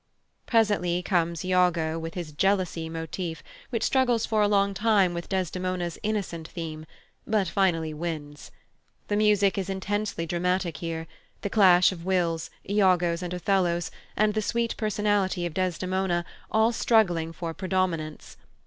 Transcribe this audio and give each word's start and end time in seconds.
Presently 0.47 1.03
comes 1.03 1.45
Iago 1.45 1.99
with 1.99 2.15
his 2.15 2.31
"jealousy" 2.31 2.89
motif, 2.89 3.43
which 3.69 3.83
struggles 3.83 4.25
for 4.25 4.41
a 4.41 4.47
long 4.47 4.73
time 4.73 5.13
with 5.13 5.29
Desdemona's 5.29 5.99
"innocent" 6.01 6.47
theme, 6.47 6.87
but 7.27 7.47
finally 7.47 7.93
wins. 7.93 8.49
The 9.09 9.15
music 9.15 9.59
is 9.59 9.69
intensely 9.69 10.25
dramatic 10.25 10.77
here: 10.77 11.05
the 11.41 11.51
clash 11.51 11.91
of 11.91 12.03
wills, 12.03 12.49
Iago's 12.67 13.21
and 13.21 13.31
Othello's, 13.31 13.91
and 14.17 14.33
the 14.33 14.41
sweet 14.41 14.75
personality 14.75 15.45
of 15.45 15.53
Desdemona, 15.53 16.25
all 16.49 16.71
struggling 16.71 17.31
for 17.31 17.53
predominance. 17.53 18.37